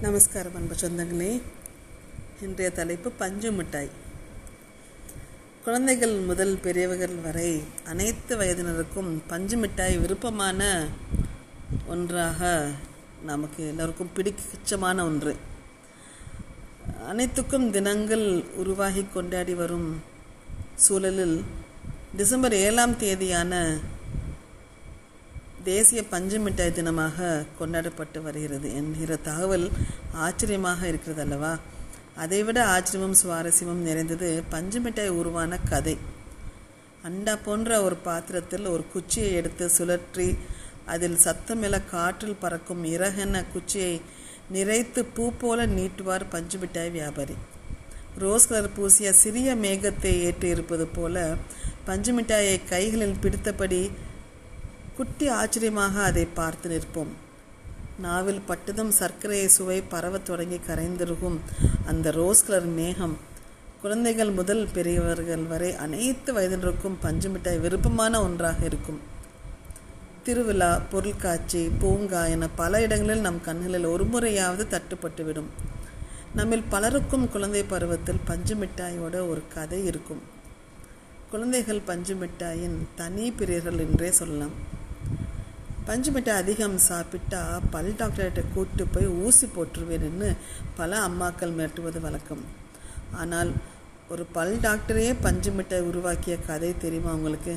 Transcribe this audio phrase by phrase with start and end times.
[0.00, 1.42] நமஸ்காரம் அன்பு சொந்தங்களே.
[2.42, 3.88] இன்றைய தலைப்பு பஞ்சு மிட்டாய்.
[5.64, 10.86] குழந்தைகள் முதல் பெரியவர்கள் வரை அனைத்து வயதினருக்கும் பஞ்சு மிட்டாய் விருப்பமான
[11.86, 12.68] ஒன்றாக
[13.22, 15.36] நமக்கு எல்லோருக்கும் பிடிச்சமான ஒன்று.
[17.08, 20.02] அனைத்துக்கும் தினங்கள் உருவாகி கொண்டாடி வரும்
[20.76, 21.44] சூழலில்
[22.16, 23.76] டிசம்பர் ஏழாம் தேதியான
[25.68, 27.28] தேசிய பஞ்சு மிட்டாய் தினமாக
[27.58, 29.66] கொண்டாடப்பட்டு வருகிறது என்கிற தகவல்
[30.24, 31.52] ஆச்சரியமாக இருக்கிறது அல்லவா?
[32.16, 35.96] அதைவிட ஆச்சரியமும் சுவாரஸ்யமும் நிறைந்தது பஞ்சு மிட்டாய் உருவான கதை.
[37.08, 40.28] அண்டா போன்ற ஒரு பாத்திரத்தில் ஒரு குச்சியை எடுத்து சுழற்றி
[40.86, 43.94] அதில் சத்தமில காற்றில் பறக்கும் இறகென குச்சியை
[44.52, 47.36] நிறைத்து பூ போல நீட்டுவார் பஞ்சு மிட்டாய் வியாபாரி.
[48.18, 51.16] ரோஸ் கலர் பூசிய சிறிய மேகத்தை ஏற்றி இருப்பது போல
[51.84, 53.80] பஞ்சு மிட்டாயை கைகளில் பிடித்தபடி
[54.96, 57.10] குட்டி ஆச்சரியமாக அதை பார்த்து நிற்போம்.
[57.98, 61.36] நாவில் பட்டதும் சர்க்கரையை சுவை பரவத் தொடங்கி கரைந்திருக்கும்
[61.86, 63.16] அந்த ரோஸ் கலர் மேகம்
[63.82, 69.00] குழந்தைகள் முதல் பெரியவர்கள் வரை அனைத்து வயதினருக்கும் பஞ்சு மிட்டாய் விருப்பமான ஒன்றாக இருக்கும்.
[70.22, 75.50] திருவிழா பொருட்காட்சி பூங்கா என பல இடங்களில் நம் கண்களில் ஒரு முறையாவது தட்டுப்பட்டுவிடும்.
[76.34, 80.22] நம்மில் பலருக்கும் குழந்தை பருவத்தில் பஞ்சு மிட்டாயோட ஒரு கதை இருக்கும்.
[81.30, 84.74] குழந்தைகள் பஞ்சு மிட்டாயின் தனி பிரியர்கள் என்றே சொல்லலாம்.
[85.88, 90.36] பஞ்சு மிட்டாய் அதிகம் சாப்பிட்டா பல் டாக்டர்கிட்ட கூட்டு போய் ஊசி போட்டுருவேன்னு
[90.76, 92.42] பல அம்மாக்கள் மிரட்டுவது வழக்கம்.
[93.12, 93.50] ஆனால்
[94.08, 97.54] ஒரு பல் டாக்டரே பஞ்சு மிட்டாய் உருவாக்கிய கதை தெரியுமா உங்களுக்கு?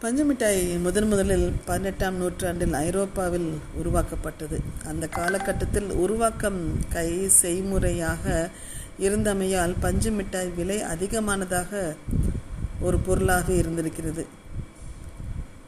[0.00, 4.60] பஞ்சு மிட்டாய் முதன் முதலில் பதினெட்டாம் நூற்றாண்டில் ஐரோப்பாவில் உருவாக்கப்பட்டது.
[4.84, 8.50] அந்த காலகட்டத்தில் உருவாக்கம் கை செய்முறையாக
[8.98, 11.96] இருந்தமையால் பஞ்சு மிட்டாய் விலை அதிகமானதாக
[12.80, 14.40] ஒரு பொருளாக இருந்திருக்கிறது.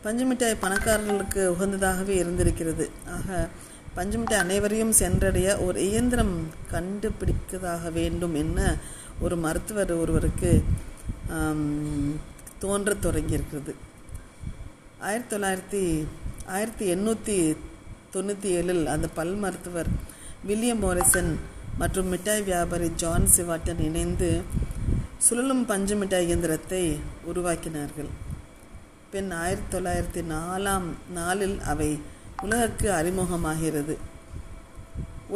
[0.04, 2.86] பஞ்சு மிட்டாய் பணக்காரர்களுக்கு உகந்ததாகவே இருந்திருக்கிறது.
[3.16, 3.28] ஆக
[3.96, 6.34] பஞ்சு மிட்டாய் அனைவரையும் சென்றடைய ஒரு இயந்திரம்
[6.72, 8.58] கண்டுபிடிக்கதாக வேண்டும் என்ன
[9.24, 10.50] ஒரு மருத்துவர் ஒருவருக்கு
[12.62, 13.72] தோன்ற தொடங்கியிருக்கிறது.
[15.08, 15.82] ஆயிரத்தி தொள்ளாயிரத்தி
[16.56, 17.36] ஆயிரத்தி எண்ணூற்றி
[18.14, 19.90] தொண்ணூற்றி ஏழில் அந்த பல் மருத்துவர்
[20.48, 21.32] வில்லியம் மோரிசன்
[21.80, 24.30] மற்றும் மிட்டாய் வியாபாரி ஜான் சிவாட்டன் இணைந்து
[25.26, 26.84] சுழலும் பஞ்சு மிட்டாய் இயந்திரத்தை
[27.30, 28.12] உருவாக்கினார்கள்.
[29.14, 30.86] பின் ஆயிரத்தி தொள்ளாயிரத்தி நாலாம்
[31.16, 31.88] நாளில் அவை
[32.44, 33.94] உலகிற்கு அறிமுகமாகிறது.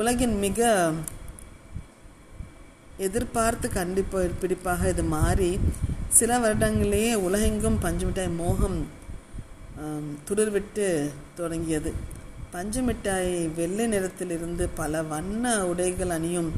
[0.01, 0.61] உலகின் மிக
[3.07, 5.51] எதிர்பார்த்து கண்டிப்ப பிடிப்பாக இது மாறி
[6.19, 8.79] சில வருடங்களிலேயே உலகெங்கும் பஞ்சு மிட்டாய் மோகம்
[10.29, 10.89] துளிர்விட்டு
[11.41, 11.93] தொடங்கியது.
[12.57, 16.51] பஞ்சு மிட்டாய் வெள்ளை நிறத்திலிருந்து பல வண்ண உடைகள் அணியும்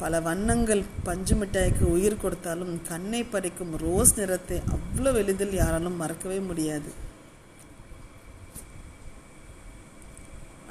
[0.00, 6.90] பல வண்ணங்கள் பஞ்சு மிட்டாய்க்கு உயிர் கொடுத்தாலும் கண்ணை பறிக்கும் ரோஸ் நிறத்தை அவ்வளோ எளிதில் யாராலும் மறக்கவே முடியாது.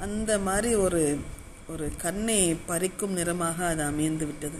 [0.06, 1.02] அந்த மாதிரி ஒரு
[1.72, 2.38] ஒரு கண்ணை
[2.70, 4.58] பறிக்கும் நிறமாக அது அமைந்து விட்டது.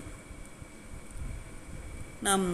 [2.27, 2.47] நாம்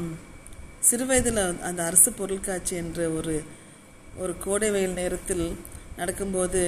[0.89, 3.35] சிறுவயதில் அந்த அரசு பொருட்காட்சி என்ற ஒரு
[4.23, 5.47] ஒரு கோடை வெயில் நேரத்தில்
[6.01, 6.61] நடக்கும்போது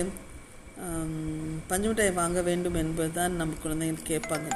[1.70, 4.48] பஞ்சு மிட்டாய் வாங்க வேண்டும் என்பதுதான் நம்ம குழந்தைகள் கேட்பாங்க.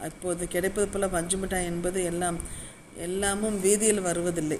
[0.00, 2.38] அப்போது கிடைப்பது போல் பஞ்சு மிட்டாய் என்பது எல்லாம்
[2.96, 4.58] எல்லாமும் வீதியில் வருவதில்லை.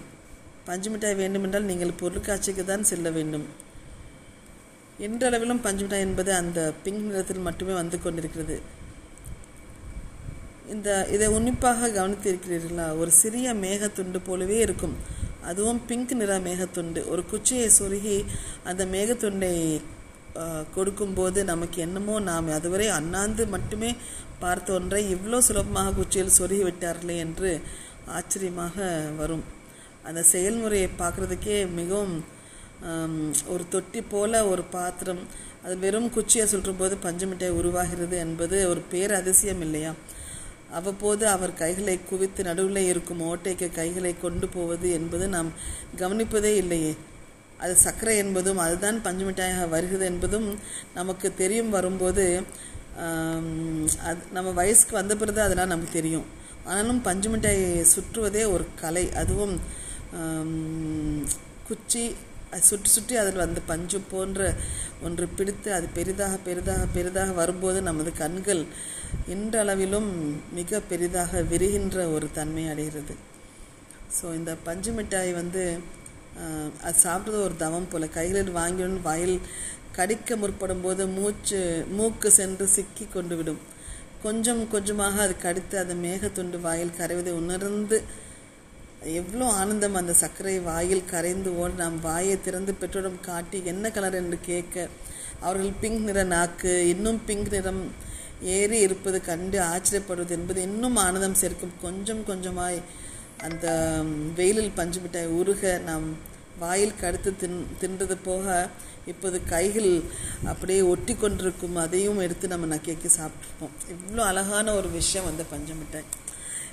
[0.64, 3.46] பஞ்சு மிட்டாய் வேண்டுமென்றால் நீங்கள் பொருட்காட்சிக்கு தான் செல்ல வேண்டும்.
[5.00, 8.60] என்றளவிலும் பஞ்சு மிட்டாய் என்பது அந்த பிங்க் நிறத்தில் மட்டுமே வந்து கொண்டிருக்கிறது.
[10.68, 12.98] இந்த இதை உன்னிப்பாக கவனித்திருக்கிறீர்களா?
[12.98, 14.96] ஒரு சிறிய மேகத்துண்டு போலவே இருக்கும்.
[15.42, 17.08] அதுவும் பிங்க் நிற மேகத்துண்டு.
[17.08, 18.24] ஒரு குச்சியை சொருகி
[18.64, 19.80] அந்த மேகத்துண்டை
[20.76, 23.90] கொடுக்கும்போது நமக்கு என்னமோ நாம் அதுவரை அண்ணாந்து மட்டுமே
[24.42, 27.50] பார்த்த ஒன்றை இவ்வளோ சுலபமாக குச்சியில் சொருகி விட்டார்களே என்று
[28.18, 28.76] ஆச்சரியமாக
[29.20, 29.44] வரும்.
[30.08, 32.16] அந்த செயல்முறையை பார்க்குறதுக்கே மிகவும்
[33.52, 35.22] ஒரு தொட்டி போல ஒரு பாத்திரம்
[35.64, 39.92] அது வெறும் குச்சியை சுற்றும்போது பஞ்சு மிட்டாய் உருவாகிறது என்பது ஒரு பேர் அதிசயம் இல்லையா?
[40.78, 45.50] அவ்வப்போது அவர் கைகளை குவித்து நடுவில் இருக்கும் ஓட்டைக்கு கைகளை கொண்டு போவது என்பது நாம்
[46.00, 46.92] கவனிப்பதே இல்லையே.
[47.62, 50.48] அது சர்க்கரை என்பதும் அதுதான் பஞ்சு மிட்டாயாக வருகிறது என்பதும்
[50.98, 52.24] நமக்கு தெரியும் வரும்போது
[54.08, 56.26] அது நம்ம வயசுக்கு வந்த பிறகு அதெல்லாம் நமக்கு தெரியும்.
[56.68, 57.60] ஆனாலும் பஞ்சு மிட்டாய்
[57.94, 59.04] சுற்றுவதே ஒரு கலை.
[59.22, 59.54] அதுவும்
[61.68, 62.04] குச்சி
[62.68, 64.40] சுற்றி சுற்றி அதில் வந்து பஞ்சு போன்ற
[65.06, 68.62] ஒன்று பிடித்து அது பெரிதாக பெரிதாக பெரிதாக வரும்போது நமது கண்கள்
[69.34, 70.10] இன்றளவிலும்
[70.58, 73.14] மிக பெரிதாக விரிகின்ற ஒரு தன்மை அடைகிறது.
[74.16, 75.64] ஸோ இந்த பஞ்சு மிட்டாய் வந்து
[76.86, 78.14] அது சாப்பிட்றது ஒரு தவம் போல்.
[78.16, 79.36] கைகளில் வாங்கியுடன் வாயில்
[79.92, 81.60] கடிக்க முற்படும் போது மூச்சு
[81.96, 83.60] மூக்கு சென்று சிக்கி கொண்டு விடும்
[84.22, 87.98] கொஞ்சம் கொஞ்சமாக அது கடித்து அது மேகத்துண்டு வாயில் கரைவதை உணர்ந்து
[89.20, 94.38] எவ்வளோ ஆனந்தம் அந்த சர்க்கரை வாயில் கரைந்து ஓட நாம் வாயை திறந்து பெற்றோரிடம் காட்டி என்ன கலர் என்று
[94.42, 94.76] கேட்க?
[95.40, 96.72] அவர்கள் பிங்க் நிற நாக்கு.
[96.88, 97.82] இன்னும் பிங்க் நிறம்
[98.54, 101.74] ஏறி இருப்பது கண்டு ஆச்சரியப்படுவது என்பது இன்னும் ஆனந்தம் சேர்க்கும்.
[101.82, 102.80] கொஞ்சம் கொஞ்சமாய்
[103.46, 103.66] அந்த
[104.34, 106.06] வெயிலில் பஞ்சு மிட்டாய் உருக நாம்
[106.58, 108.68] வாயில் கடுத்து தின் தின்றது போக
[109.06, 109.90] இப்போது கைகள்
[110.50, 113.74] அப்படியே ஒட்டி கொண்டிருக்கும் அதையும் எடுத்து நம்ம நக்கியக்கி சாப்பிட்ருப்போம்.
[113.94, 116.08] இவ்வளோ அழகான ஒரு விஷயம் அந்த பஞ்சு மிட்டாய்.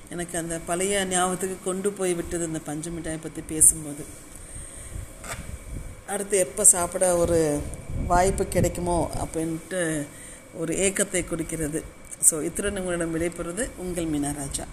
[0.09, 4.05] எனக்கு அந்த பழைய ஞாபகத்துக்கு கொண்டு போய் விட்டது இந்த பஞ்சு மிட்டாயை பற்றி பேசும்போது.
[6.07, 7.61] அடுத்து எப்போ சாப்பிட ஒரு
[8.07, 10.05] வாய்ப்பு கிடைக்குமோ அப்படின்ட்டு
[10.53, 11.83] ஒரு ஏக்கத்தை கொடுக்கிறது.
[12.29, 14.65] ஸோ இத்துடன் உங்களிடம் விடைபெறுவது உங்கள் மீனராஜா